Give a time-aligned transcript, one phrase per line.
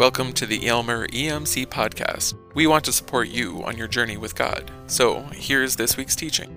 [0.00, 2.32] Welcome to the Aylmer EMC podcast.
[2.54, 4.70] We want to support you on your journey with God.
[4.86, 6.48] So, here's this week's teaching.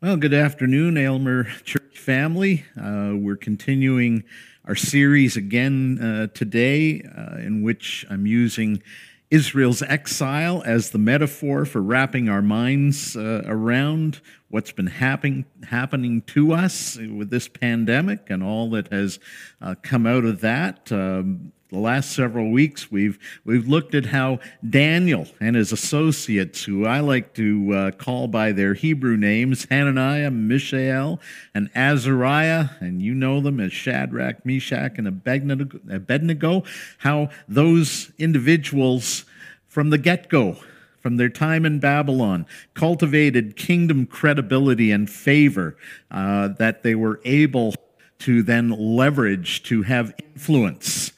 [0.00, 2.64] Well, good afternoon, Aylmer Church family.
[2.74, 4.24] Uh, we're continuing
[4.64, 8.82] our series again uh, today, uh, in which I'm using
[9.30, 16.22] Israel's exile as the metaphor for wrapping our minds uh, around what's been happen- happening
[16.22, 19.20] to us with this pandemic and all that has
[19.62, 20.90] uh, come out of that.
[20.90, 26.84] Um, the last several weeks, we've we've looked at how Daniel and his associates, who
[26.84, 31.20] I like to uh, call by their Hebrew names, Hananiah, Mishael,
[31.54, 36.64] and Azariah, and you know them as Shadrach, Meshach, and Abednego,
[36.98, 39.24] how those individuals
[39.68, 40.56] from the get-go
[41.00, 42.44] from their time in Babylon,
[42.74, 45.74] cultivated kingdom credibility and favor
[46.10, 47.74] uh, that they were able
[48.18, 51.12] to then leverage to have influence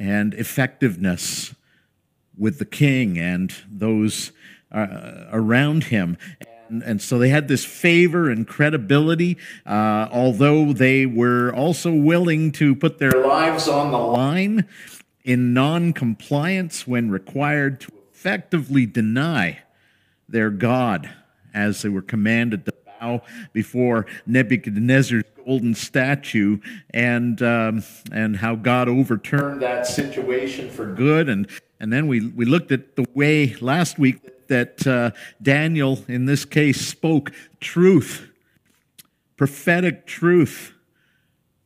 [0.00, 1.54] and effectiveness
[2.36, 4.32] with the king and those
[4.72, 6.16] uh, around him.
[6.70, 12.50] And, and, so they had this favor and credibility, uh, although they were also willing
[12.52, 14.66] to put their lives on the line
[15.22, 19.58] in non compliance when required to effectively deny
[20.28, 21.10] their God
[21.52, 26.58] as they were commanded to bow before Nebuchadnezzar's golden statue
[26.92, 31.28] and um, and how God overturned that situation for good.
[31.28, 31.48] And
[31.78, 35.10] and then we we looked at the way last week that uh,
[35.42, 38.26] Daniel in this case spoke truth
[39.36, 40.74] prophetic truth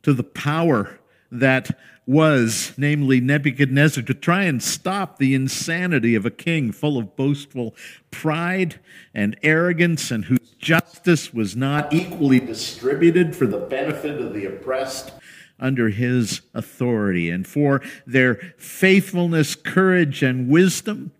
[0.01, 0.97] to the power
[1.29, 1.77] that
[2.07, 7.75] was, namely Nebuchadnezzar, to try and stop the insanity of a king full of boastful
[8.11, 8.79] pride
[9.13, 15.11] and arrogance and whose justice was not equally distributed for the benefit of the oppressed
[15.59, 17.29] under his authority.
[17.29, 21.11] And for their faithfulness, courage, and wisdom,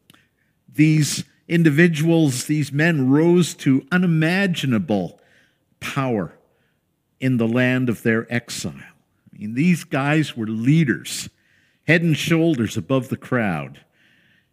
[0.71, 5.19] these individuals, these men rose to unimaginable
[5.79, 6.37] power
[7.19, 8.94] in the land of their exile.
[9.37, 11.29] Mean, these guys were leaders,
[11.87, 13.81] head and shoulders above the crowd.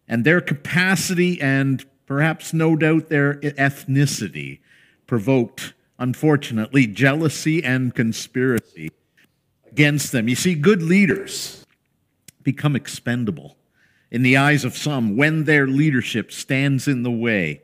[0.07, 4.59] And their capacity and perhaps no doubt their ethnicity
[5.07, 8.91] provoked, unfortunately, jealousy and conspiracy
[9.71, 10.27] against them.
[10.27, 11.65] You see, good leaders
[12.43, 13.57] become expendable
[14.11, 17.61] in the eyes of some when their leadership stands in the way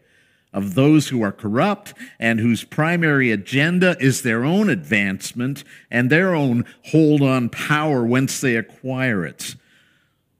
[0.53, 6.33] of those who are corrupt and whose primary agenda is their own advancement and their
[6.33, 9.55] own hold on power whence they acquire it.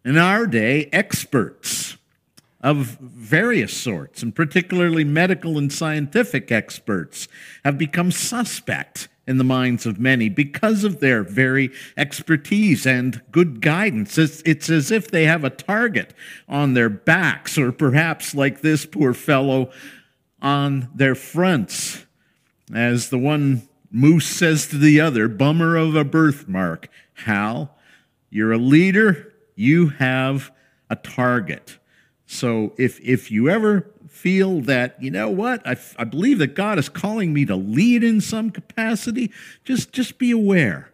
[0.03, 1.97] In our day, experts
[2.61, 7.27] of various sorts, and particularly medical and scientific experts,
[7.63, 13.61] have become suspect in the minds of many because of their very expertise and good
[13.61, 14.17] guidance.
[14.17, 16.13] It's, it's, as if they have a target
[16.49, 19.69] on their backs, or perhaps like this poor fellow
[20.41, 22.05] on their fronts.
[22.73, 26.89] As the one moose says to the other, bummer of a birthmark.
[27.25, 27.75] Hal,
[28.29, 30.51] you're a leader, you have
[30.89, 31.77] a target.
[32.25, 36.77] So if, if you ever feel that, you know what, I, I believe that God
[36.77, 39.31] is calling me to lead in some capacity,
[39.63, 40.91] just, just be aware.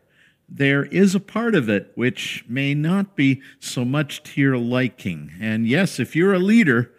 [0.47, 5.31] There is a part of it which may not be so much to your liking.
[5.41, 6.91] And yes, if you're a leader,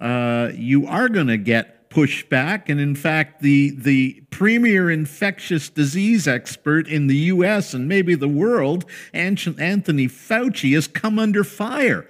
[0.00, 2.68] uh, you are going to get pushback.
[2.68, 8.28] And in fact, the, the premier infectious disease expert in the US and maybe the
[8.28, 12.08] world, Anthony Fauci, has come under fire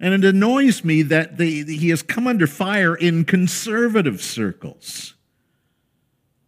[0.00, 5.14] and it annoys me that the, he has come under fire in conservative circles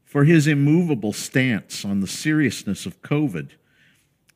[0.04, 3.50] for his immovable stance on the seriousness of COVID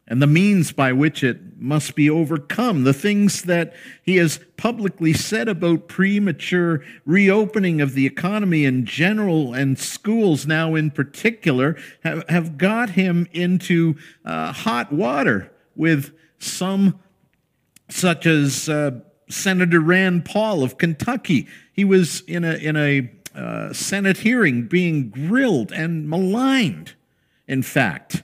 [0.06, 2.84] and the means by which it must be overcome.
[2.84, 9.54] The things that he has publicly said about premature reopening of the economy in general
[9.54, 16.98] and schools now in particular have, have got him into uh, hot water with some
[17.88, 21.46] such as uh, Senator Rand Paul of Kentucky.
[21.72, 26.94] He was in a, in a uh, Senate hearing being grilled and maligned,
[27.48, 28.22] in fact,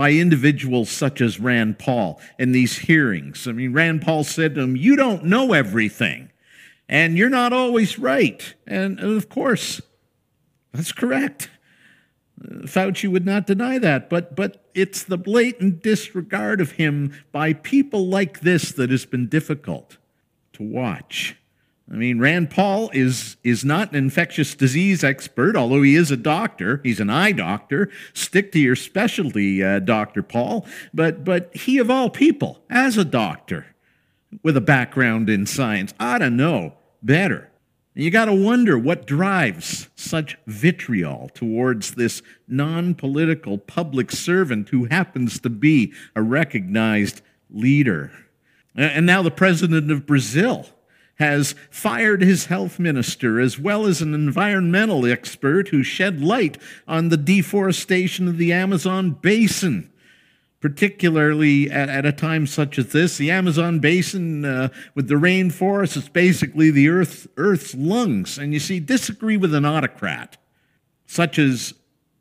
[0.00, 3.46] by individuals such as Rand Paul in these hearings.
[3.46, 6.30] I mean, Rand Paul said to him, You don't know everything,
[6.88, 8.54] and you're not always right.
[8.66, 9.82] And of course,
[10.72, 11.50] that's correct.
[12.42, 18.06] Fauci would not deny that, but, but it's the blatant disregard of him by people
[18.06, 19.98] like this that has been difficult
[20.54, 21.36] to watch.
[21.92, 26.16] I mean, Rand Paul is, is not an infectious disease expert, although he is a
[26.16, 26.80] doctor.
[26.84, 27.90] He's an eye doctor.
[28.14, 30.22] Stick to your specialty, uh, Dr.
[30.22, 30.66] Paul.
[30.94, 33.66] But, but he, of all people, as a doctor
[34.44, 37.50] with a background in science, ought to know better.
[37.94, 44.84] You got to wonder what drives such vitriol towards this non political public servant who
[44.84, 47.20] happens to be a recognized
[47.50, 48.12] leader.
[48.76, 50.66] And now the president of Brazil
[51.20, 56.56] has fired his health minister as well as an environmental expert who shed light
[56.88, 59.92] on the deforestation of the Amazon basin.
[60.60, 66.08] Particularly at, a time such as this, the Amazon basin uh, with the rainforest is
[66.08, 68.36] basically the Earth, Earth's lungs.
[68.38, 70.38] And you see, disagree with an autocrat
[71.06, 71.74] such as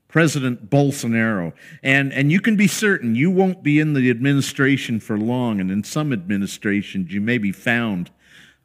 [0.09, 1.53] President Bolsonaro.
[1.83, 5.61] And, and you can be certain you won't be in the administration for long.
[5.61, 8.09] And in some administrations, you may be found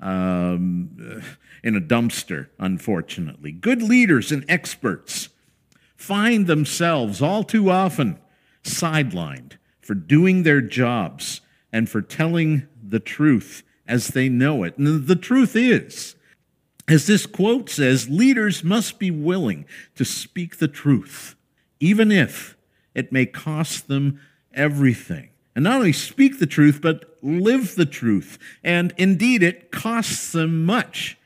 [0.00, 1.22] um,
[1.62, 3.52] in a dumpster, unfortunately.
[3.52, 5.30] Good leaders and experts
[5.96, 8.18] find themselves all too often
[8.62, 11.40] sidelined for doing their jobs
[11.72, 14.76] and for telling the truth as they know it.
[14.78, 16.14] And the truth is,
[16.86, 19.64] as this quote says, leaders must be willing
[19.94, 21.34] to speak the truth,
[21.80, 22.56] even if
[22.94, 24.20] it may cost them
[24.52, 28.38] everything and not only speak the truth, but live the truth.
[28.62, 31.16] And indeed, it costs them much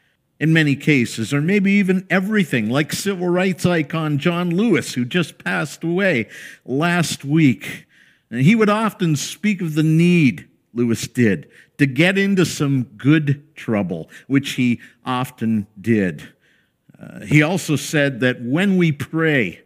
[0.41, 5.43] in many cases, or maybe even everything, like civil rights icon John Lewis, who just
[5.43, 6.29] passed away
[6.65, 7.87] last week.
[8.31, 13.57] And he would often speak of the need, Lewis did, to get into some good
[13.57, 16.33] trouble, which he often did.
[17.01, 19.63] Uh, he also said that when we pray,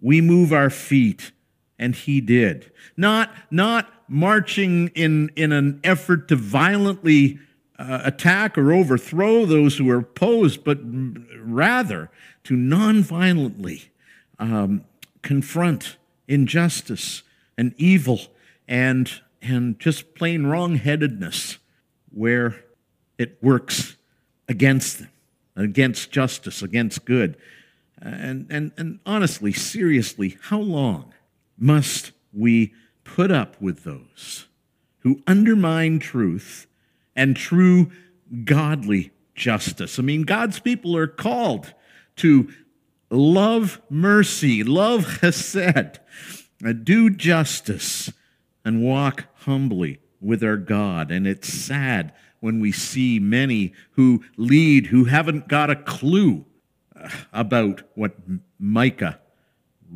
[0.00, 1.32] we move our feet
[1.78, 2.70] and he did.
[2.96, 7.38] Not, not marching in, in an effort to violently
[7.78, 10.78] uh, attack or overthrow those who are opposed, but
[11.38, 12.10] rather
[12.44, 13.88] to nonviolently
[14.38, 14.84] um,
[15.22, 15.96] confront
[16.28, 17.22] injustice
[17.58, 18.20] and evil
[18.68, 21.58] and, and just plain wrongheadedness
[22.12, 22.64] where
[23.18, 23.96] it works
[24.48, 25.10] against them,
[25.54, 27.36] against justice, against good.
[28.00, 31.12] And, and, and honestly, seriously, how long
[31.58, 32.74] must we
[33.04, 34.46] put up with those
[35.00, 36.66] who undermine truth
[37.14, 37.90] and true
[38.44, 39.98] godly justice?
[39.98, 41.72] I mean, God's people are called
[42.16, 42.48] to
[43.10, 45.98] love mercy, love chesed,
[46.64, 48.12] uh, do justice,
[48.64, 51.10] and walk humbly with our God.
[51.10, 56.44] And it's sad when we see many who lead who haven't got a clue
[56.94, 58.14] uh, about what
[58.58, 59.20] Micah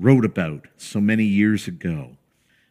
[0.01, 2.17] wrote about so many years ago.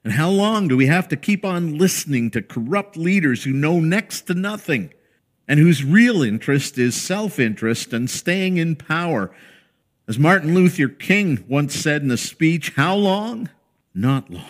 [0.03, 3.79] And how long do we have to keep on listening to corrupt leaders who know
[3.79, 4.93] next to nothing
[5.47, 9.31] and whose real interest is self interest and staying in power?
[10.07, 13.49] As Martin Luther King once said in a speech, how long?
[13.93, 14.45] Not long,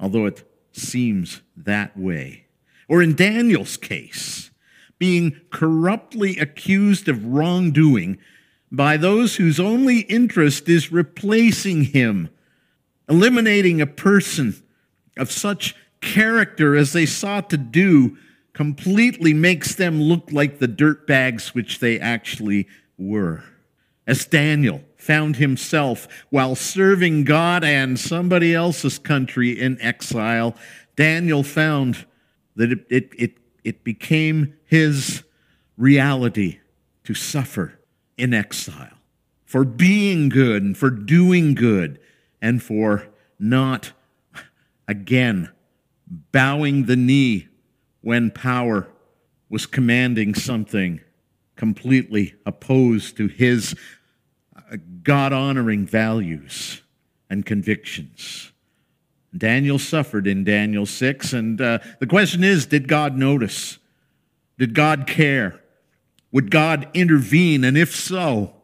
[0.00, 0.42] although it
[0.72, 2.46] seems that way.
[2.88, 4.50] Or in Daniel's case,
[4.98, 8.18] being corruptly accused of wrongdoing
[8.72, 12.30] by those whose only interest is replacing him,
[13.08, 14.54] eliminating a person
[15.16, 18.16] of such character as they sought to do
[18.52, 22.68] completely makes them look like the dirtbags which they actually
[22.98, 23.42] were.
[24.06, 30.56] As Daniel found himself while serving God and somebody else's country in exile,
[30.96, 32.06] Daniel found
[32.56, 35.22] that it, it, it, it became his
[35.76, 36.58] reality
[37.04, 37.79] to suffer
[38.20, 38.98] in exile,
[39.44, 41.98] for being good and for doing good,
[42.42, 43.08] and for
[43.38, 43.92] not,
[44.86, 45.50] again,
[46.32, 47.48] bowing the knee
[48.02, 48.88] when power
[49.48, 51.00] was commanding something
[51.56, 53.74] completely opposed to his
[54.56, 56.82] uh, God honoring values
[57.28, 58.52] and convictions.
[59.36, 63.78] Daniel suffered in Daniel 6, and uh, the question is did God notice?
[64.58, 65.59] Did God care?
[66.32, 67.64] Would God intervene?
[67.64, 68.54] And if so,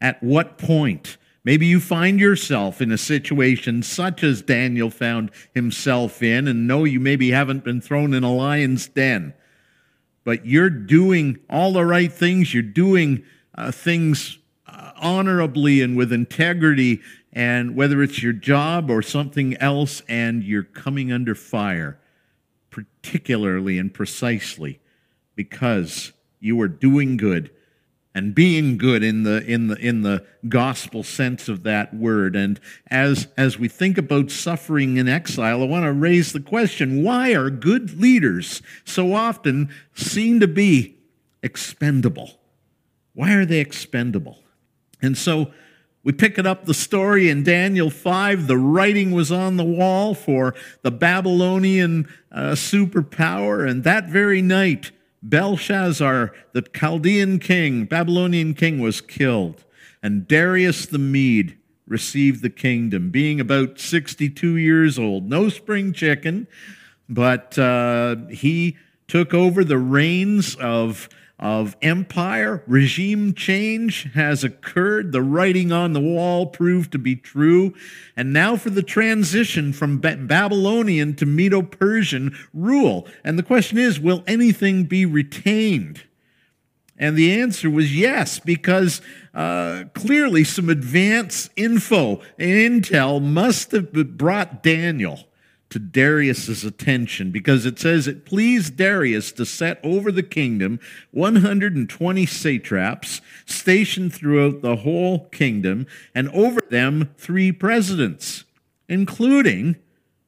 [0.00, 1.16] at what point?
[1.44, 6.82] Maybe you find yourself in a situation such as Daniel found himself in, and know
[6.82, 9.32] you maybe haven't been thrown in a lion's den,
[10.24, 12.52] but you're doing all the right things.
[12.52, 13.22] You're doing
[13.54, 17.00] uh, things uh, honorably and with integrity,
[17.32, 22.00] and whether it's your job or something else, and you're coming under fire,
[22.70, 24.80] particularly and precisely
[25.36, 26.12] because
[26.46, 27.50] you are doing good
[28.14, 32.58] and being good in the in the in the gospel sense of that word and
[32.90, 37.34] as as we think about suffering in exile i want to raise the question why
[37.34, 40.96] are good leaders so often seen to be
[41.46, 42.38] expendable?
[43.14, 44.42] Why are they expendable?
[45.00, 45.52] And so
[46.02, 48.46] we pick it up the story in Daniel 5.
[48.46, 53.68] The writing was on the wall for the Babylonian uh, superpower.
[53.68, 54.90] And that very night,
[55.28, 59.64] Belshazzar, the Chaldean king, Babylonian king, was killed.
[60.02, 65.28] And Darius the Mede received the kingdom, being about 62 years old.
[65.28, 66.46] No spring chicken,
[67.08, 68.76] but uh, he
[69.08, 72.62] took over the reins of, of empire.
[72.66, 75.12] Regime change has occurred.
[75.12, 77.74] The writing on the wall proved to be true.
[78.16, 83.06] And now for the transition from Babylonian to Medo Persian rule.
[83.22, 86.04] And the question is will anything be retained?
[86.98, 89.02] And the answer was yes, because
[89.34, 95.28] uh, clearly some advance info and intel must have brought Daniel
[95.70, 100.78] to Darius's attention because it says it pleased Darius to set over the kingdom
[101.10, 108.44] 120 satraps stationed throughout the whole kingdom and over them three presidents
[108.88, 109.76] including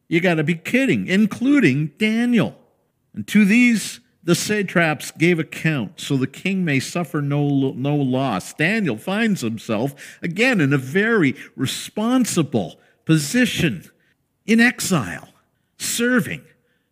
[0.09, 2.57] you got to be kidding including Daniel
[3.15, 8.53] and to these the satraps gave account so the king may suffer no, no loss.
[8.53, 13.91] Daniel finds himself again in a very responsible position
[14.49, 15.29] in exile,
[15.77, 16.43] serving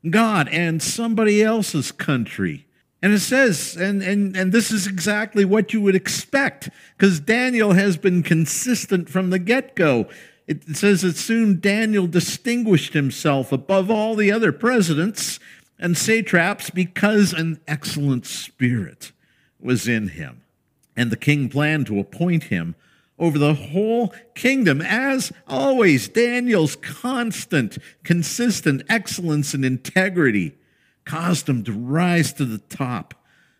[0.09, 2.67] God and somebody else's country.
[3.03, 7.73] And it says, and, and, and this is exactly what you would expect, because Daniel
[7.73, 10.09] has been consistent from the get go.
[10.47, 15.41] It says that soon Daniel distinguished himself above all the other presidents
[15.79, 19.13] and satraps because an excellent spirit
[19.61, 20.43] was in him.
[20.97, 22.75] And the king planned to appoint him
[23.19, 24.81] over the whole kingdom.
[24.81, 30.57] As always, Daniel's constant, consistent excellence and integrity
[31.05, 33.15] caused him to rise to the top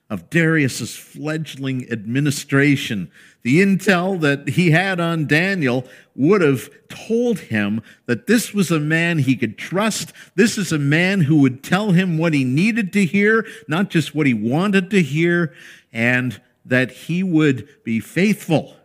[0.09, 3.11] of Darius's fledgling administration.
[3.43, 5.85] The intel that he had on Daniel
[6.15, 10.13] would have told him that this was a man he could trust.
[10.37, 14.15] This is a man who would tell him what he needed to hear, not just
[14.15, 15.53] what he wanted to hear,
[15.93, 18.77] and that he would be faithful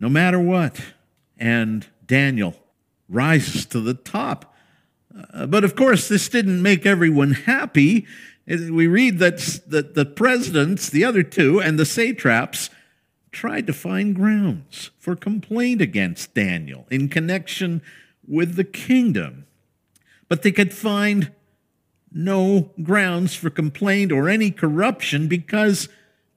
[0.00, 0.80] no matter what.
[1.38, 2.56] And Daniel
[3.08, 4.54] rises to the top.
[5.32, 8.06] Uh, but of course, this didn't make everyone happy
[8.50, 12.70] we read that, that the presidents, the other two, and the satraps
[13.30, 17.80] tried to find grounds for complaint against Daniel in connection
[18.26, 19.46] with the kingdom.
[20.28, 21.32] But they could find
[22.12, 25.88] no grounds for complaint or any corruption because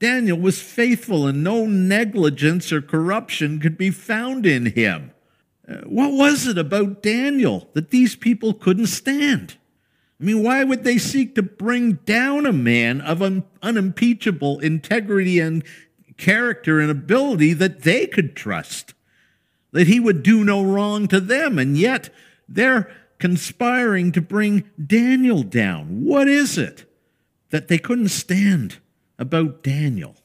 [0.04, 5.12] Daniel was faithful and no negligence or corruption could be found in him.
[5.66, 9.56] Uh, what was it about Daniel that these people couldn't stand?
[10.20, 15.40] I mean, why would they seek to bring down a man of un- unimpeachable integrity
[15.40, 15.64] and
[16.18, 18.92] character and ability that they could trust?
[19.72, 22.10] That he would do no wrong to them, and yet
[22.46, 26.04] they're conspiring to bring Daniel down.
[26.04, 26.84] What is it
[27.48, 28.80] that they couldn't stand
[29.18, 30.16] about Daniel?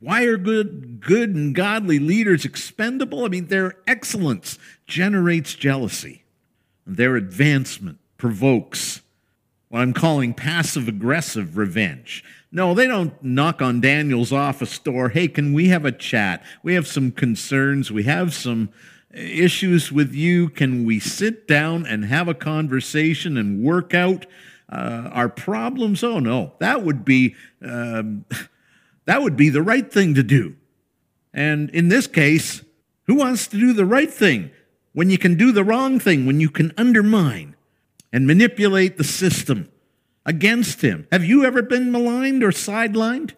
[0.00, 3.24] Why are good, good and godly leaders expendable?
[3.24, 6.24] I mean, their excellence generates jealousy.
[6.86, 9.02] Their advancement provokes
[9.68, 12.24] what I'm calling passive aggressive revenge.
[12.52, 15.08] No, they don't knock on Daniel's office door.
[15.08, 16.44] Hey, can we have a chat?
[16.62, 17.90] We have some concerns.
[17.90, 18.70] We have some
[19.12, 20.48] issues with you.
[20.48, 24.26] Can we sit down and have a conversation and work out
[24.68, 26.02] uh, our problems?
[26.02, 28.24] Oh no, that would be um,
[29.04, 30.56] that would be the right thing to do.
[31.32, 32.62] And in this case,
[33.04, 34.50] who wants to do the right thing
[34.92, 36.26] when you can do the wrong thing?
[36.26, 37.56] When you can undermine?
[38.16, 39.68] and manipulate the system
[40.24, 41.06] against him.
[41.12, 43.32] Have you ever been maligned or sidelined?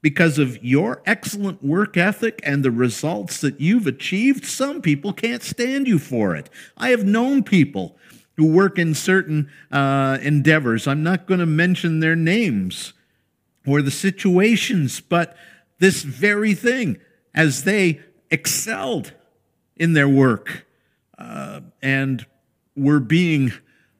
[0.00, 5.42] Because of your excellent work ethic and the results that you've achieved, some people can't
[5.42, 6.48] stand you for it.
[6.76, 7.96] I have known people
[8.36, 10.86] who work in certain uh, endeavors.
[10.86, 12.92] I'm not going to mention their names
[13.66, 15.36] or the situations, but
[15.78, 16.98] this very thing,
[17.34, 18.00] as they
[18.30, 19.12] excelled
[19.76, 20.66] in their work
[21.18, 22.26] uh, and
[22.76, 23.52] were being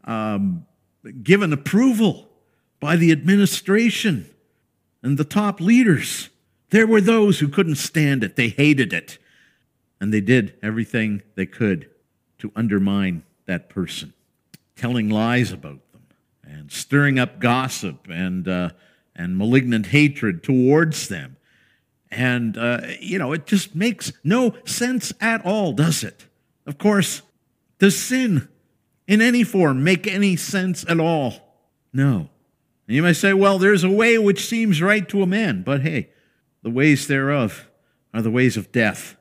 [0.05, 0.67] um,
[1.23, 2.29] given approval
[2.81, 4.29] by the administration
[5.03, 6.31] and the top leaders.
[6.71, 9.19] There were those who couldn't stand it, they hated it,
[10.01, 11.89] and they did everything they could
[12.39, 14.13] to undermine that person,
[14.77, 16.03] telling lies about them
[16.43, 18.71] and stirring up gossip and, uh,
[19.15, 21.37] and malignant hatred towards them.
[22.11, 26.27] And, uh, you know, it just makes no sense at all, does it?
[26.67, 27.23] Of course,
[27.79, 28.49] does sin
[29.07, 31.35] in any form make any sense at all?
[31.93, 32.29] No.
[32.87, 35.83] And you may say, well, there's a way which seems right to a man, but
[35.83, 36.11] hey,
[36.63, 37.69] the ways thereof
[38.13, 39.17] are the ways of death.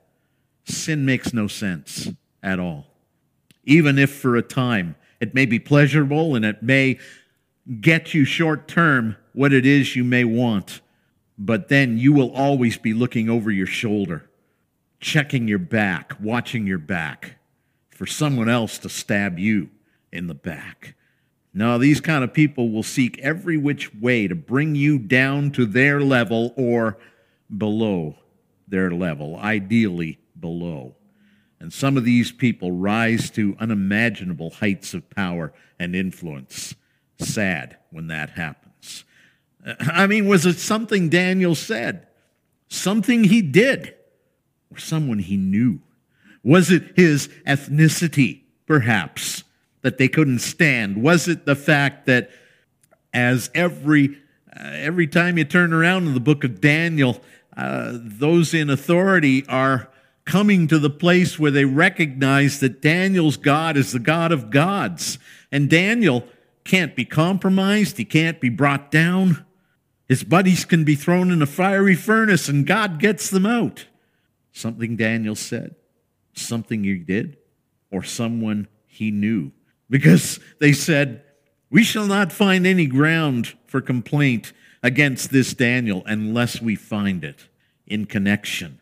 [0.66, 2.10] Sin makes no sense
[2.42, 2.88] at all.
[3.64, 7.00] Even if for a time it may be pleasurable and it may
[7.80, 10.82] get you short term what it is you may want,
[11.38, 14.30] but then you will always be looking over your shoulder,
[15.00, 17.38] checking your back, watching your back
[17.90, 19.70] for someone else to stab you
[20.12, 20.96] in the back.
[21.54, 25.66] No, these kind of people will seek every which way to bring you down to
[25.66, 26.98] their level or
[27.56, 28.18] below
[28.68, 30.96] their level, ideally below.
[31.64, 36.76] And some of these people rise to unimaginable heights of power and influence.
[37.20, 39.06] Sad when that happens.
[39.80, 42.06] I mean, was it something Daniel said?
[42.68, 43.96] Something he did?
[44.72, 45.80] Or someone he knew?
[46.44, 49.46] Was it his ethnicity, perhaps,
[49.84, 51.02] that they couldn't stand?
[51.02, 52.30] Was it the fact that
[53.14, 54.18] as every
[54.54, 57.22] uh, every time you turn around in the book of Daniel,
[57.56, 59.93] uh, those in authority are
[60.26, 65.20] coming to the place where they recognize that Daniel's God is the God of gods.
[65.52, 66.26] And Daniel
[66.64, 69.46] can't be compromised, he can't be brought down.
[70.08, 73.88] His buddies can be thrown in a fiery furnace, and God gets them out.
[74.52, 75.76] Something Daniel said,
[76.34, 77.38] something he did,
[77.92, 79.52] or someone he knew.
[79.90, 81.24] Because they said,
[81.70, 87.48] We shall not find any ground for complaint against this Daniel unless we find it
[87.88, 88.80] in connection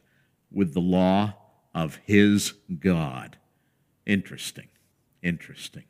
[0.51, 1.35] with the law
[1.73, 3.37] of his God.
[4.05, 4.67] Interesting.
[5.21, 5.83] Interesting.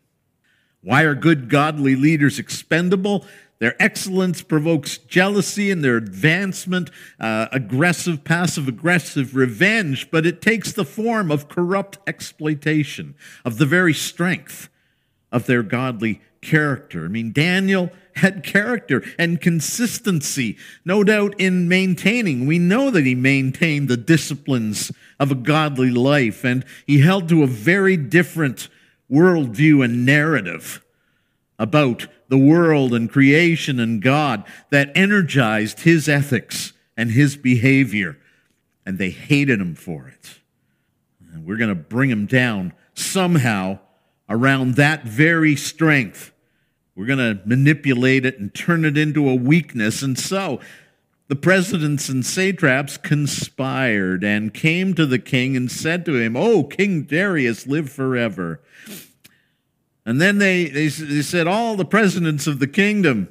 [0.82, 3.26] Why are good godly leaders expendable?
[3.60, 6.90] Their excellence provokes jealousy and their advancement,
[7.20, 13.14] uh, aggressive, passive aggressive revenge, but it takes the form of corrupt exploitation
[13.46, 14.68] of the very strength
[15.32, 17.06] of their godly character.
[17.06, 22.46] I mean, Daniel had character and consistency, no doubt in maintaining.
[22.46, 27.44] We know that he maintained the disciplines of a godly life, and he held to
[27.44, 28.70] a very different
[29.10, 30.84] worldview and narrative
[31.60, 38.18] about the world and creation and God that energized his ethics and his behavior,
[38.86, 40.40] and they hated him for it.
[41.34, 43.80] And we're going to bring him down somehow
[44.30, 46.32] around that very strength.
[46.96, 50.02] We're going to manipulate it and turn it into a weakness.
[50.02, 50.60] And so
[51.28, 56.66] the presidents and satraps conspired and came to the king and said to him, Oh,
[56.66, 58.60] King Darius, live forever.
[60.06, 63.30] And then they, they, they said, All the presidents of the kingdom,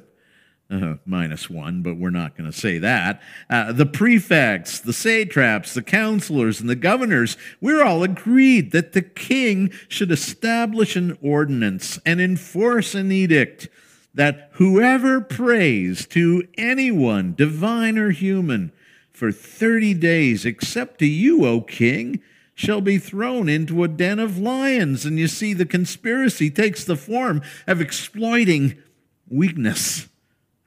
[0.71, 3.21] uh, minus one, but we're not going to say that.
[3.49, 9.01] Uh, the prefects, the satraps, the counselors, and the governors, we're all agreed that the
[9.01, 13.67] king should establish an ordinance and enforce an edict
[14.13, 18.71] that whoever prays to anyone, divine or human,
[19.11, 22.21] for 30 days, except to you, O king,
[22.55, 25.05] shall be thrown into a den of lions.
[25.05, 28.81] And you see, the conspiracy takes the form of exploiting
[29.29, 30.07] weakness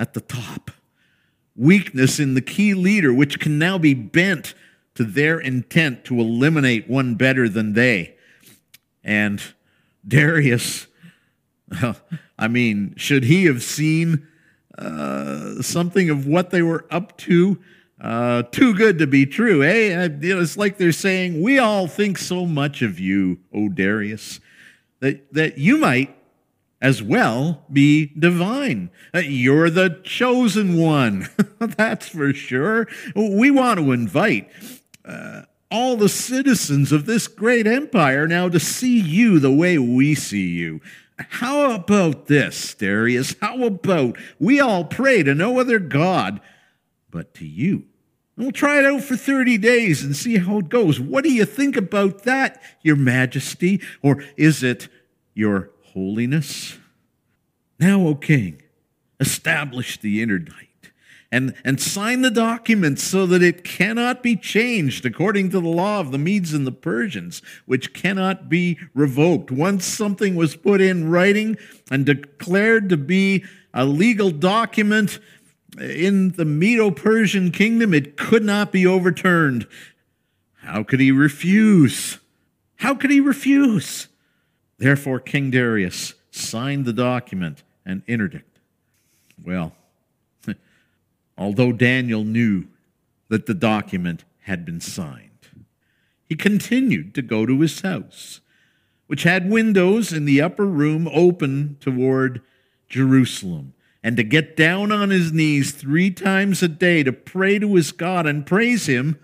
[0.05, 0.71] at the top,
[1.57, 4.53] weakness in the key leader, which can now be bent
[4.95, 8.14] to their intent to eliminate one better than they.
[9.03, 9.43] And
[10.07, 10.88] Darius,
[12.38, 14.29] I mean, should he have seen
[14.77, 17.59] uh, something of what they were up to?
[17.99, 20.07] Uh, too good to be true, eh?
[20.21, 24.38] It's like they're saying, We all think so much of you, O Darius,
[25.01, 26.14] that, that you might
[26.85, 28.90] as well be divine.
[29.14, 31.27] Uh, you're the chosen one,
[31.59, 32.87] that's for sure.
[33.16, 34.51] We want to invite
[35.03, 40.14] uh, all the citizens of this great empire now to see you the way we
[40.14, 40.83] see you.
[41.16, 43.35] How about this, Darius?
[43.40, 46.38] How about we all pray to no other God
[47.11, 47.85] but to you?
[48.37, 51.01] And We'll try it out for 30 days and see how it goes.
[51.01, 53.81] What do you think about that, Your Majesty?
[54.03, 54.88] Or is it
[55.33, 56.78] Your Holiness?
[57.78, 58.62] Now, O King,
[59.18, 60.92] establish the interdict
[61.33, 66.00] and, and sign the document so that it cannot be changed according to the law
[66.00, 69.50] of the Medes and the Persians, which cannot be revoked.
[69.50, 71.57] Once something was put in writing
[71.90, 75.18] and declared to be a legal document,
[75.78, 79.66] in the Medo Persian kingdom, it could not be overturned.
[80.59, 82.18] How could he refuse?
[82.76, 84.09] How could he refuse?
[84.85, 88.59] Therefore, King Darius signed the document and interdict.
[89.42, 89.75] Well,
[91.38, 92.66] although Daniel knew
[93.31, 95.49] that the document had been signed,
[96.29, 98.42] he continued to go to his house,
[99.07, 102.42] which had windows in the upper room open toward
[102.87, 107.75] Jerusalem and to get down on his knees three times a day to pray to
[107.75, 109.18] his God and praise him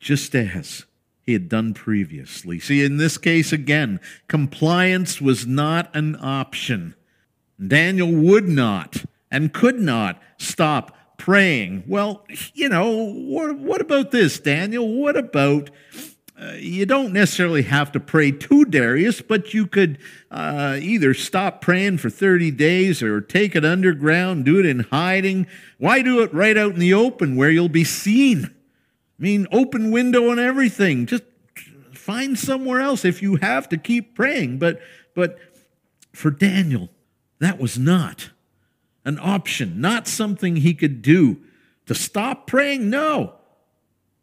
[0.00, 0.86] just as
[1.24, 2.60] he had done previously.
[2.60, 6.94] See, in this case, again, compliance was not an option.
[7.64, 11.84] Daniel would not and could not stop praying.
[11.86, 14.86] Well, you know, what, what about this, Daniel?
[14.88, 15.70] What about
[16.38, 19.98] uh, you don't necessarily have to pray to Darius, but you could
[20.32, 25.46] uh, either stop praying for 30 days or take it underground, do it in hiding.
[25.78, 28.52] Why do it right out in the open where you'll be seen?
[29.18, 31.06] I mean, open window and everything.
[31.06, 31.24] Just
[31.92, 34.58] find somewhere else if you have to keep praying.
[34.58, 34.80] But,
[35.14, 35.38] but
[36.12, 36.90] for Daniel,
[37.38, 38.30] that was not
[39.04, 41.38] an option, not something he could do.
[41.86, 42.88] To stop praying?
[42.88, 43.34] No.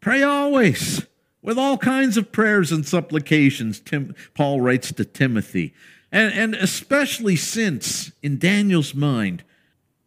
[0.00, 1.06] Pray always
[1.42, 5.74] with all kinds of prayers and supplications, Tim, Paul writes to Timothy.
[6.10, 9.42] And, and especially since, in Daniel's mind,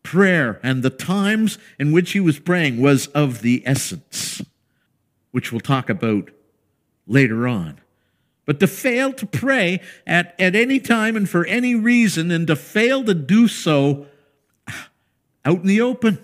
[0.03, 4.41] prayer and the times in which he was praying was of the essence,
[5.35, 6.31] which we'll talk about
[7.07, 7.77] later on.
[8.45, 12.55] But to fail to pray at, at any time and for any reason, and to
[12.55, 14.05] fail to do so
[14.65, 14.89] ah,
[15.43, 16.23] out in the open,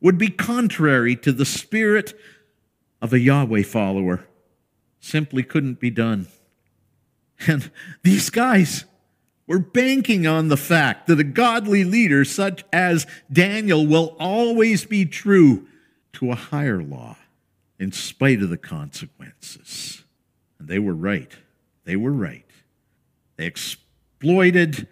[0.00, 2.18] would be contrary to the spirit
[3.00, 4.26] of a Yahweh follower
[4.98, 6.26] simply couldn't be done.
[7.46, 7.70] And
[8.02, 8.86] these guys
[9.46, 15.04] were banking on the fact that a godly leader such as Daniel will always be
[15.04, 15.68] true
[16.14, 17.16] to a higher law
[17.82, 20.04] in spite of the consequences.
[20.58, 21.30] And they were right.
[21.84, 22.46] They were right.
[23.36, 24.88] They exploited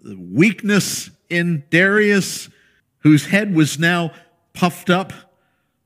[0.00, 2.48] the weakness in Darius,
[3.00, 4.12] whose head was now
[4.54, 5.12] puffed up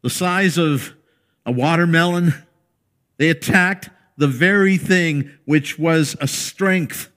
[0.03, 0.95] the size of
[1.45, 2.35] a watermelon
[3.23, 7.09] they attacked the very thing which was a strength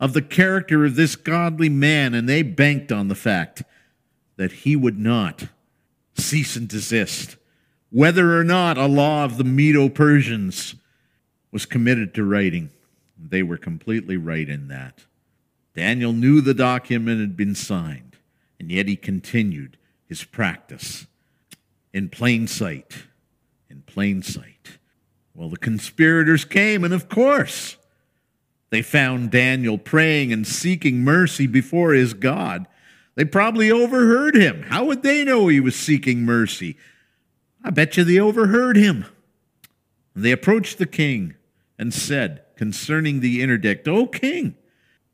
[0.00, 3.62] of the character of this godly man, and they banked on the fact
[4.36, 5.48] that he would not
[6.16, 7.36] cease and desist,
[7.94, 10.74] whether or not a law of the Medo Persians
[11.52, 12.70] was committed to writing.
[13.16, 15.04] They were completely right in that.
[15.76, 18.16] Daniel knew the document had been signed,
[18.58, 19.76] and yet he continued
[20.08, 21.06] his practice
[21.92, 23.04] in plain sight.
[23.70, 24.78] In plain sight.
[25.32, 27.76] Well, the conspirators came, and of course,
[28.70, 32.66] they found Daniel praying and seeking mercy before his God.
[33.14, 34.64] They probably overheard him.
[34.64, 36.76] How would they know he was seeking mercy?
[37.64, 39.06] I bet you they overheard him.
[40.14, 41.34] They approached the king
[41.78, 44.54] and said concerning the interdict, O king,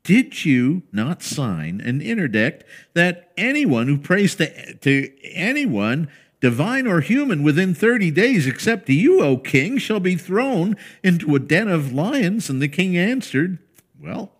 [0.03, 6.07] did you not sign an interdict that anyone who prays to, to anyone
[6.41, 11.39] divine or human, within 30 days, except you, O king, shall be thrown into a
[11.39, 12.49] den of lions.
[12.49, 13.59] And the king answered,
[13.97, 14.33] Well,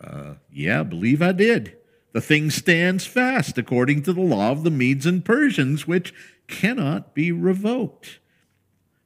[0.00, 1.76] uh, yeah, believe I did.
[2.12, 6.14] The thing stands fast according to the law of the Medes and Persians, which
[6.46, 8.18] cannot be revoked.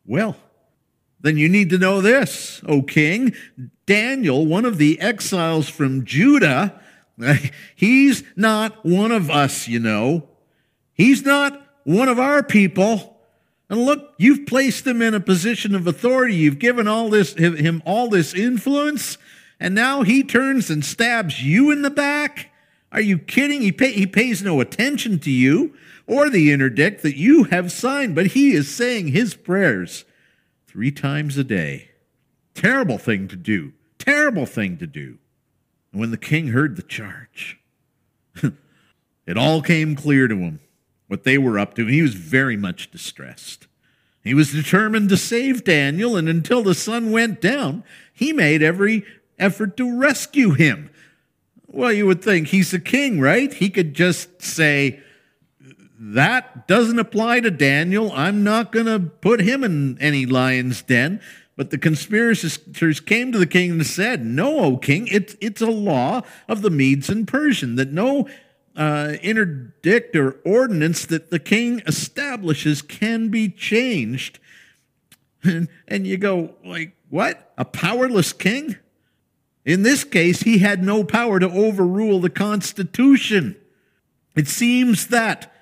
[0.05, 0.37] Well,
[1.21, 3.35] then you need to know this, O king.
[3.87, 6.81] Daniel, one of the exiles from Judah,
[7.75, 10.29] he's not one of us, you know.
[10.93, 13.19] He's not one of our people.
[13.69, 16.35] And look, you've placed him in a position of authority.
[16.35, 19.19] You've given all this him all this influence,
[19.59, 22.51] and now he turns and stabs you in the back.
[22.97, 23.61] Are you kidding?
[23.61, 25.75] He, pay, he pays no attention to you
[26.07, 30.07] or the interdict that you have signed, but he is saying his prayers
[30.67, 31.91] three times a day.
[32.55, 33.75] Terrible thing to do.
[33.99, 35.19] Terrible thing to do.
[35.93, 37.61] And when the king heard the charge,
[39.27, 40.61] it all came clear to him
[41.07, 43.67] what they were up to, and he was very much distressed.
[44.25, 49.05] He was determined to save Daniel, and until the sun went down, he made every
[49.39, 50.89] effort to rescue him.
[51.77, 53.53] Well, you would think he's the king, right?
[53.53, 54.99] He could just say,
[56.01, 58.11] That doesn't apply to Daniel.
[58.13, 61.21] I'm not going to put him in any lion's den.
[61.55, 65.67] But the conspirators came to the king and said, No, O king, it's, it's a
[65.67, 68.27] law of the Medes and Persian that no
[68.75, 74.39] uh, interdict or ordinance that the king establishes can be changed.
[75.45, 77.53] And, and you go, like, what?
[77.59, 78.77] A powerless king?
[79.67, 83.57] In this case, he had no power to overrule the Constitution.
[84.37, 85.53] It seems that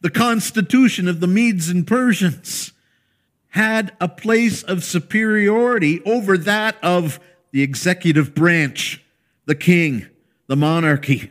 [0.00, 2.72] the Constitution of the Medes and Persians
[3.50, 7.20] had a place of superiority over that of
[7.52, 9.04] the executive branch,
[9.44, 10.06] the king,
[10.48, 11.30] the monarchy.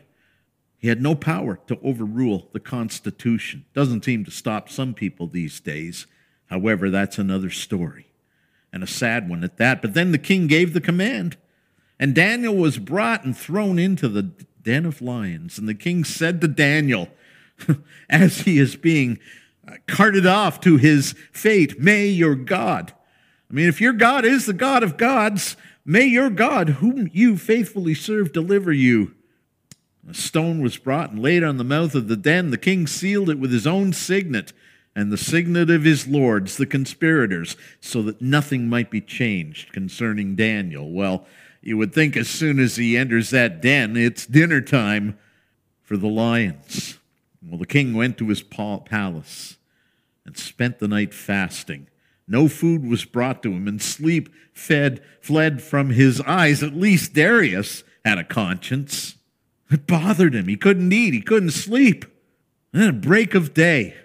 [0.78, 3.66] He had no power to overrule the Constitution.
[3.74, 6.08] Doesn't seem to stop some people these days.
[6.46, 8.08] However, that's another story,
[8.72, 9.82] and a sad one at that.
[9.82, 11.38] But then the king gave the command,
[12.02, 15.60] and Daniel was brought and thrown into the den of lions.
[15.60, 17.10] And the king said to Daniel,
[18.10, 19.20] as he is being
[19.68, 22.94] uh, carted off to his fate, May your God,
[23.50, 27.38] I mean, if your God is the God of gods, may your God, whom you
[27.38, 29.14] faithfully serve, deliver you.
[30.10, 32.50] A stone was brought and laid on the mouth of the den.
[32.50, 34.54] The king sealed it with his own signet
[34.96, 40.36] and the signet of his lords, the conspirators, so that nothing might be changed concerning
[40.36, 40.92] Daniel.
[40.92, 41.28] Well,
[41.62, 45.18] you would think as soon as he enters that den, it's dinner time
[45.82, 46.98] for the lions.
[47.42, 49.58] Well, the king went to his palace
[50.26, 51.88] and spent the night fasting.
[52.28, 56.64] No food was brought to him, and sleep fed, fled from his eyes.
[56.64, 59.16] At least Darius had a conscience.
[59.70, 60.48] It bothered him.
[60.48, 62.06] He couldn't eat, he couldn't sleep.
[62.74, 63.96] And at break of day,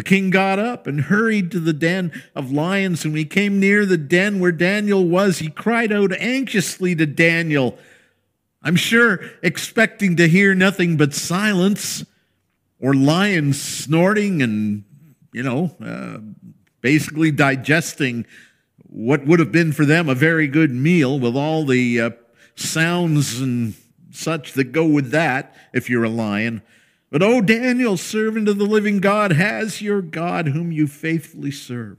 [0.00, 3.60] the king got up and hurried to the den of lions, and when he came
[3.60, 7.78] near the den where Daniel was, he cried out anxiously to Daniel.
[8.62, 12.02] I'm sure expecting to hear nothing but silence
[12.78, 14.84] or lions snorting and,
[15.34, 16.20] you know, uh,
[16.80, 18.24] basically digesting
[18.86, 22.10] what would have been for them a very good meal with all the uh,
[22.56, 23.74] sounds and
[24.12, 26.62] such that go with that if you're a lion.
[27.10, 31.98] But, O Daniel, servant of the living God, has your God, whom you faithfully serve,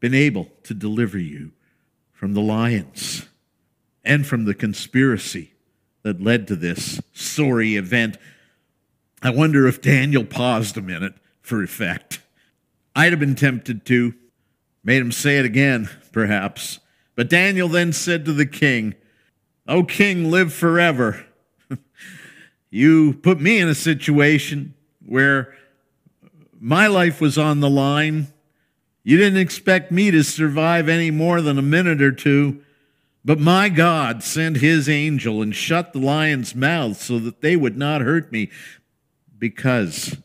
[0.00, 1.52] been able to deliver you
[2.12, 3.26] from the lions
[4.04, 5.52] and from the conspiracy
[6.02, 8.16] that led to this sorry event?
[9.22, 12.20] I wonder if Daniel paused a minute for effect.
[12.96, 14.14] I'd have been tempted to,
[14.82, 16.78] made him say it again, perhaps.
[17.14, 18.94] But Daniel then said to the king,
[19.66, 21.26] O king, live forever.
[22.70, 25.54] You put me in a situation where
[26.60, 28.28] my life was on the line.
[29.02, 32.60] You didn't expect me to survive any more than a minute or two.
[33.24, 37.76] But my God sent his angel and shut the lions' mouths so that they would
[37.76, 38.50] not hurt me.
[39.38, 40.16] Because,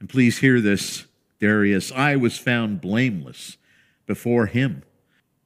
[0.00, 1.06] and please hear this,
[1.40, 3.56] Darius, I was found blameless
[4.06, 4.82] before him.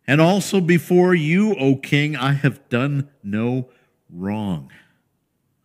[0.06, 3.68] And also before you, O king, I have done no
[4.12, 4.70] wrong.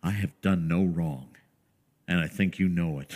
[0.06, 1.36] I have done no wrong,
[2.06, 3.12] and I think you know it.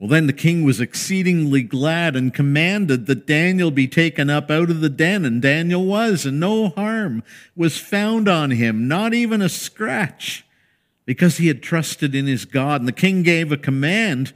[0.00, 4.68] Well, then the king was exceedingly glad and commanded that Daniel be taken up out
[4.68, 7.22] of the den, and Daniel was, and no harm
[7.54, 10.44] was found on him, not even a scratch,
[11.04, 12.80] because he had trusted in his God.
[12.80, 14.32] And the king gave a command,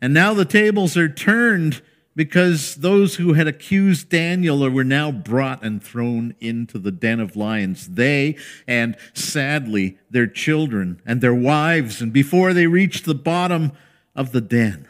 [0.00, 1.82] and now the tables are turned
[2.16, 7.36] because those who had accused Daniel were now brought and thrown into the den of
[7.36, 7.88] lions.
[7.88, 8.36] They,
[8.68, 13.72] and sadly, their children and their wives, and before they reached the bottom
[14.14, 14.86] of the den,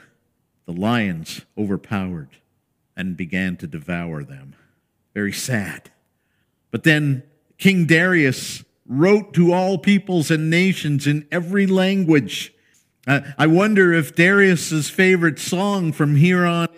[0.67, 2.31] the lions overpowered
[2.97, 4.55] and began to devour them.
[5.15, 5.91] Very sad.
[6.71, 7.23] But then
[7.59, 12.53] King Darius wrote to all peoples and nations in every language.
[13.07, 16.69] I wonder if Darius's favorite song from here on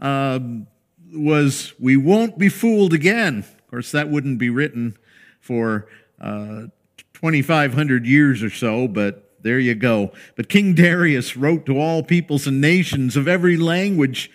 [0.00, 0.66] um,
[1.14, 3.38] was We Won't Be Fooled Again.
[3.38, 4.96] Of course, that wouldn't be written
[5.40, 5.86] for
[6.20, 6.66] uh,
[7.14, 10.12] 2,500 years or so, but there you go.
[10.36, 14.30] But King Darius wrote to all peoples and nations of every language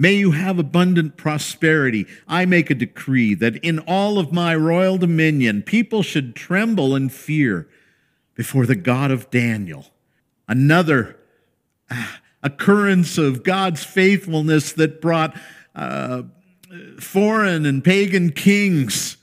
[0.00, 2.06] May you have abundant prosperity.
[2.28, 7.12] I make a decree that in all of my royal dominion, people should tremble and
[7.12, 7.68] fear
[8.36, 9.86] before the God of Daniel.
[10.46, 11.16] Another.
[11.90, 15.38] Ah, occurrence of God's faithfulness that brought
[15.74, 16.22] uh,
[16.98, 19.16] foreign and pagan kings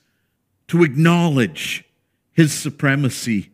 [0.68, 1.86] to acknowledge
[2.32, 3.50] his supremacy.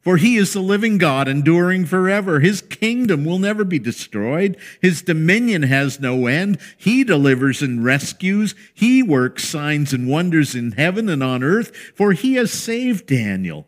[0.00, 2.38] For he is the living God, enduring forever.
[2.38, 4.56] His kingdom will never be destroyed.
[4.80, 6.58] His dominion has no end.
[6.76, 8.54] He delivers and rescues.
[8.72, 11.74] He works signs and wonders in heaven and on earth.
[11.96, 13.66] For he has saved Daniel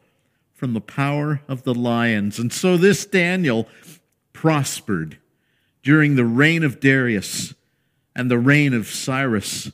[0.55, 2.39] from the power of the lions.
[2.39, 3.67] And so this Daniel
[4.33, 5.19] prospered
[5.89, 7.55] during the reign of Darius
[8.15, 9.73] and the reign of Cyrus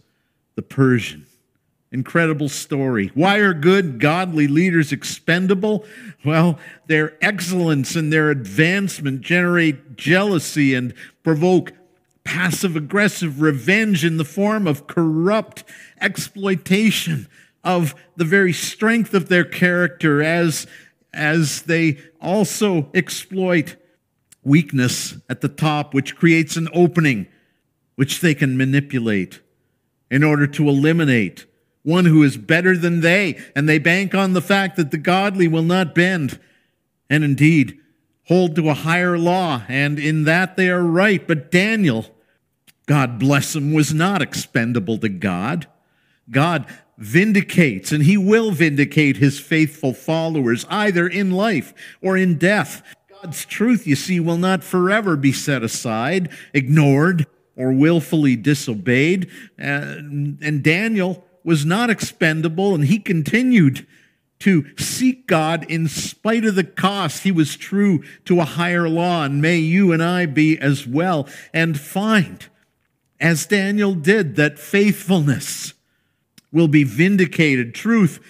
[0.54, 1.26] the Persian.
[1.90, 3.10] Incredible story.
[3.14, 5.84] Why are good, godly leaders expendable?
[6.24, 11.72] Well, their excellence and their advancement generate jealousy and provoke
[12.22, 15.64] passive aggressive revenge in the form of corrupt
[16.00, 17.26] exploitation
[17.64, 20.68] of the very strength of their character as,
[21.12, 23.74] as they also exploit
[24.44, 27.26] weakness at the top, which creates an opening
[27.96, 29.40] which they can manipulate
[30.10, 31.46] in order to eliminate
[31.82, 33.38] one who is better than they.
[33.54, 36.40] And they bank on the fact that the godly will not bend
[37.08, 37.78] and indeed
[38.26, 39.62] hold to a higher law.
[39.68, 41.26] And in that they are right.
[41.26, 42.06] But Daniel,
[42.86, 45.66] God bless him, was not expendable to God.
[46.30, 52.82] God vindicates and he will vindicate his faithful followers either in life or in death.
[53.24, 59.30] God's truth, you see, will not forever be set aside, ignored, or willfully disobeyed.
[59.56, 63.86] And, and Daniel was not expendable and he continued
[64.40, 67.22] to seek God in spite of the cost.
[67.22, 71.26] He was true to a higher law, and may you and I be as well,
[71.54, 72.46] and find,
[73.18, 75.72] as Daniel did, that faithfulness
[76.52, 78.20] will be vindicated, truth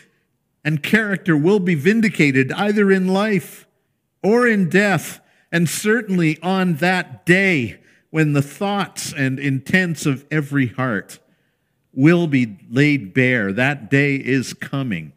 [0.65, 3.64] and character will be vindicated either in life
[4.25, 5.21] or in death,
[5.53, 7.79] and certainly on that day
[8.11, 11.19] when the thoughts and intents of every heart
[11.93, 13.53] will be laid bare.
[13.53, 15.13] That day is coming.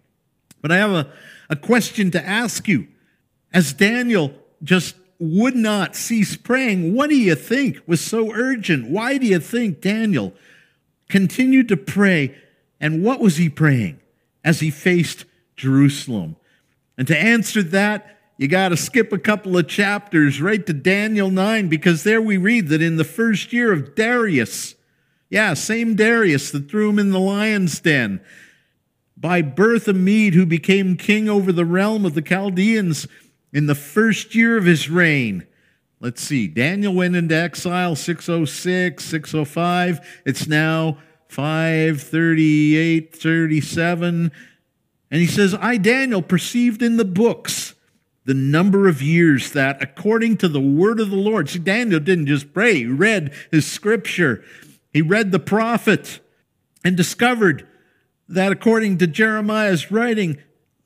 [0.62, 1.12] But I have a,
[1.50, 2.88] a question to ask you.
[3.54, 8.90] As Daniel just would not cease praying, what do you think was so urgent?
[8.90, 10.34] Why do you think Daniel
[11.10, 12.36] continued to pray?
[12.80, 14.00] And what was he praying
[14.44, 16.36] as he faced Jerusalem?
[16.98, 21.32] And to answer that, you got to skip a couple of chapters right to Daniel
[21.32, 24.76] 9 because there we read that in the first year of Darius,
[25.30, 28.22] yeah, same Darius that threw him in the lion's den,
[29.18, 33.08] by birth a Mede who became king over the realm of the Chaldeans
[33.52, 35.48] in the first year of his reign.
[36.00, 40.22] Let's see, Daniel went into exile 606, 605.
[40.28, 44.32] It's now 538, 37.
[45.10, 47.74] And he says, I, Daniel, perceived in the books
[48.28, 52.28] the number of years that, according to the word of the Lord, see, Daniel didn't
[52.28, 54.44] just pray, he read his scripture,
[54.92, 56.20] he read the prophet
[56.84, 57.66] and discovered
[58.28, 60.40] that according to Jeremiah's writing,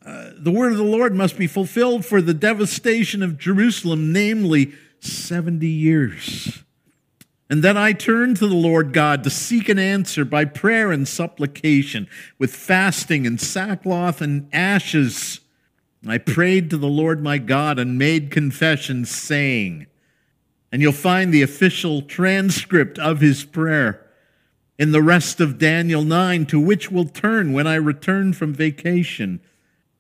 [0.06, 4.74] uh, the word of the Lord must be fulfilled for the devastation of Jerusalem, namely
[5.00, 6.64] 70 years.
[7.50, 11.08] And then I turned to the Lord God to seek an answer by prayer and
[11.08, 15.40] supplication, with fasting and sackcloth and ashes.
[16.08, 19.86] I prayed to the Lord my God and made confession, saying,
[20.72, 24.08] and you'll find the official transcript of his prayer
[24.80, 29.42] in the rest of Daniel 9, to which we'll turn when I return from vacation.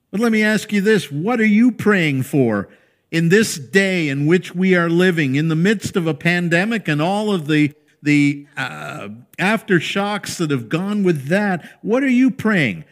[0.09, 2.67] But let me ask you this what are you praying for
[3.11, 6.99] in this day in which we are living, in the midst of a pandemic and
[6.99, 11.77] all of the, the uh, aftershocks that have gone with that?
[11.83, 12.85] What are you praying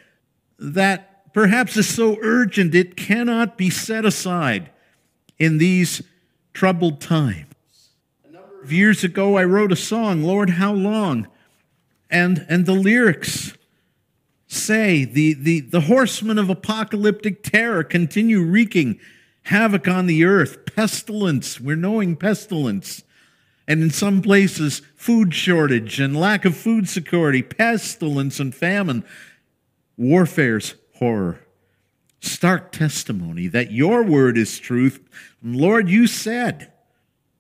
[0.60, 4.70] that perhaps is so urgent it cannot be set aside
[5.38, 6.02] in these
[6.54, 7.46] troubled times?
[8.28, 11.28] A number of years ago, I wrote a song, Lord, How Long?
[12.10, 13.54] and, and the lyrics
[14.48, 19.00] say the, the, the horsemen of apocalyptic terror continue wreaking
[19.44, 23.04] havoc on the earth, pestilence, we're knowing pestilence,
[23.68, 29.04] and in some places, food shortage and lack of food security, pestilence and famine,
[29.98, 31.40] warfare's horror.
[32.22, 35.00] Stark testimony that your word is truth.
[35.42, 36.72] Lord, you said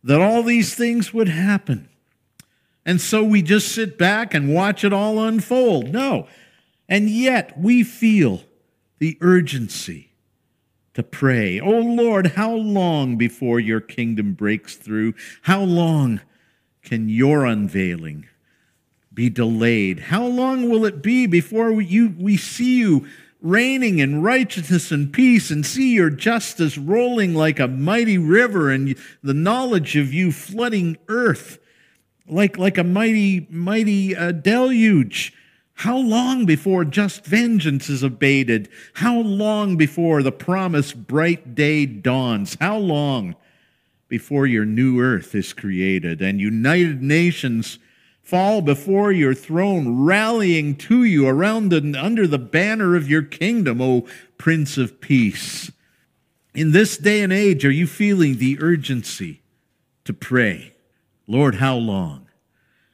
[0.04, 1.90] that all these things would happen.
[2.86, 5.90] And so we just sit back and watch it all unfold.
[5.90, 6.28] No.
[6.88, 8.42] And yet we feel
[9.00, 10.10] the urgency
[10.94, 11.60] to pray.
[11.60, 15.14] Oh Lord, how long before your kingdom breaks through?
[15.44, 16.22] How long
[16.82, 18.28] can your unveiling
[19.14, 20.00] be delayed?
[20.00, 23.08] How long will it be before we, you, we see you
[23.42, 28.96] reigning in righteousness and peace and see your justice rolling like a mighty river and
[29.24, 31.60] the knowledge of you flooding earth?
[32.30, 35.34] like, like a mighty, mighty uh, deluge.
[35.74, 38.70] How long before just vengeance is abated?
[38.94, 42.58] How long before the promised bright day dawns?
[42.60, 43.36] How long
[44.08, 47.78] before your new earth is created and united nations
[48.30, 53.82] fall before your throne, rallying to you around and under the banner of your kingdom,
[53.82, 54.06] O
[54.38, 55.72] Prince of Peace?
[56.54, 59.42] In this day and age, are you feeling the urgency
[60.06, 60.76] to pray?
[61.26, 62.28] Lord, how long?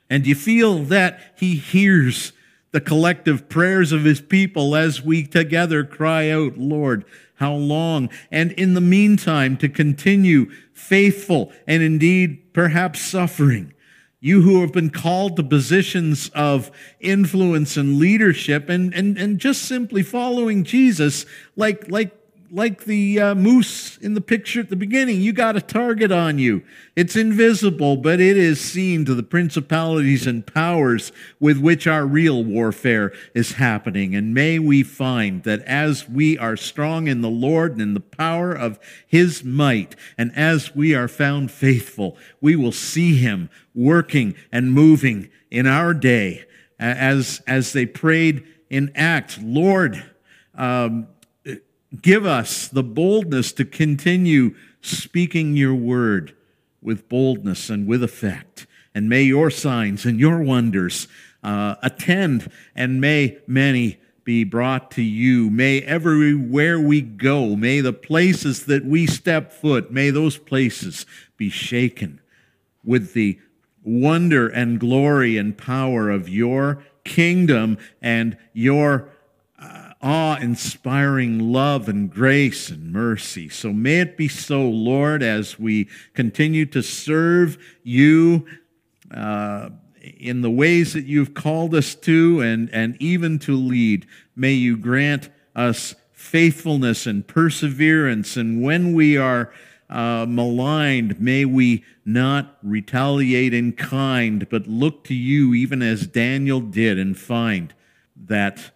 [0.10, 2.32] And do you feel that He hears
[2.72, 7.04] the collective prayers of His people as we together cry out, Lord,
[7.36, 8.10] how long?
[8.32, 13.74] And in the meantime, to continue faithful and indeed perhaps suffering.
[14.20, 19.64] You who have been called to positions of influence and leadership and, and, and just
[19.64, 25.22] simply following Jesus, like, like like the uh, moose in the picture at the beginning,
[25.22, 26.64] you got a target on you.
[26.96, 32.44] It's invisible, but it is seen to the principalities and powers with which our real
[32.44, 34.16] warfare is happening.
[34.16, 38.00] And may we find that as we are strong in the Lord and in the
[38.00, 44.36] power of his might, and as we are found faithful, we will see him working
[44.52, 46.46] and moving in our day
[46.80, 49.40] as, as they prayed in act.
[49.42, 50.04] Lord,
[50.58, 51.08] um,
[52.02, 56.36] give us the boldness to continue speaking your word
[56.82, 58.68] with boldness and with effect.
[58.94, 61.08] And may your signs and your wonders
[61.44, 65.50] uh, attend, and may many be brought to you.
[65.50, 71.06] May everywhere we go, may the places that we step foot, may those places
[71.38, 72.20] be shaken
[72.84, 73.40] with the
[73.84, 79.10] wonder and glory and power of your kingdom and your
[80.06, 83.50] awe inspiring love and grace and mercy.
[83.50, 88.46] So may it be so, Lord, as we continue to serve you.
[89.14, 89.70] Uh,
[90.20, 94.06] in the ways that you've called us to and, and even to lead.
[94.36, 98.38] May you grant us faithfulness and perseverance.
[98.38, 99.52] And when we are
[99.90, 106.62] uh, maligned, may we not retaliate in kind, but look to you, even as Daniel
[106.62, 107.74] did, and find
[108.16, 108.72] that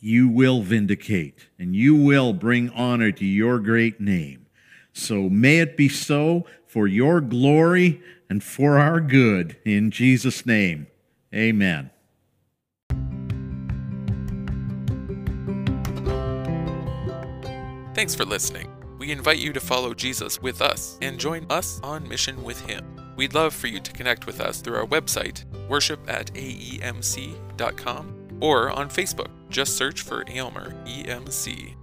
[0.00, 4.46] you will vindicate and you will bring honor to your great name.
[4.92, 9.56] So may it be so for your glory and for our good.
[9.64, 10.86] In Jesus' name,
[11.34, 11.90] amen.
[17.94, 18.68] Thanks for listening.
[18.98, 22.84] We invite you to follow Jesus with us and join us on mission with Him.
[23.16, 28.70] We'd love for you to connect with us through our website, worship at aemc.com, or
[28.70, 29.28] on Facebook.
[29.48, 31.79] Just search for Aylmer EMC.